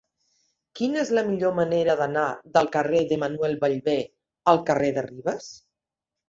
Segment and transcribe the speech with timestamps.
[0.77, 2.23] Quina és la millor manera d'anar
[2.55, 3.95] del carrer de Manuel Ballbé
[4.55, 5.53] al carrer de Ribes?